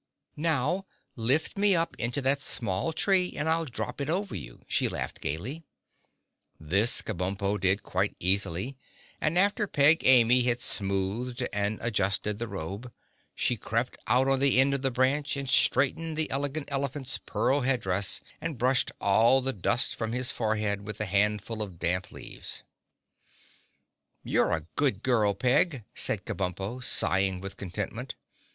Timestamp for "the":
12.39-12.47, 14.39-14.59, 14.81-14.89, 16.17-16.31, 19.39-19.53